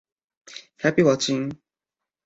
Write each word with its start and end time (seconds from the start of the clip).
Happy 0.81 1.01
watching. 1.05 1.39